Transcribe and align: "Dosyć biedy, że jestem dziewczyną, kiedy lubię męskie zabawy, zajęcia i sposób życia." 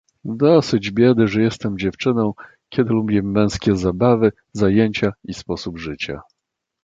"Dosyć 0.25 0.91
biedy, 0.91 1.27
że 1.27 1.41
jestem 1.41 1.77
dziewczyną, 1.79 2.33
kiedy 2.69 2.89
lubię 2.93 3.21
męskie 3.23 3.75
zabawy, 3.75 4.31
zajęcia 4.53 5.13
i 5.23 5.33
sposób 5.33 5.77
życia." 5.79 6.21